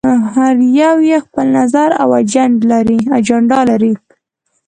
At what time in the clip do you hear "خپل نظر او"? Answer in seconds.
1.25-2.09